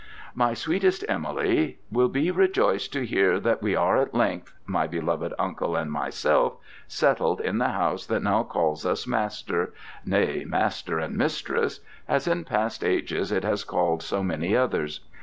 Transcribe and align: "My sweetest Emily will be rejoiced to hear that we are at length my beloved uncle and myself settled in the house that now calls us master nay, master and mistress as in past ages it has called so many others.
"My 0.33 0.55
sweetest 0.55 1.05
Emily 1.07 1.77
will 1.91 2.09
be 2.09 2.31
rejoiced 2.31 2.91
to 2.93 3.05
hear 3.05 3.39
that 3.39 3.61
we 3.61 3.75
are 3.75 3.97
at 3.97 4.15
length 4.15 4.51
my 4.65 4.87
beloved 4.87 5.31
uncle 5.37 5.75
and 5.75 5.91
myself 5.91 6.55
settled 6.87 7.39
in 7.39 7.59
the 7.59 7.69
house 7.69 8.07
that 8.07 8.23
now 8.23 8.41
calls 8.41 8.83
us 8.83 9.05
master 9.05 9.75
nay, 10.03 10.43
master 10.43 10.97
and 10.97 11.15
mistress 11.15 11.81
as 12.07 12.27
in 12.27 12.45
past 12.45 12.83
ages 12.83 13.31
it 13.31 13.43
has 13.43 13.63
called 13.63 14.01
so 14.01 14.23
many 14.23 14.57
others. 14.57 15.01